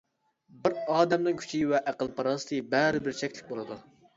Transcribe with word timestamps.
بىر 0.63 0.75
ئادەمنىڭ 0.93 1.37
كۈچى 1.43 1.61
ۋە 1.73 1.83
ئەقىل 1.91 2.11
پاراسىتى 2.21 2.63
بەرىبىر 2.73 3.17
چەكلىك 3.21 3.53
بولىدۇ. 3.53 3.79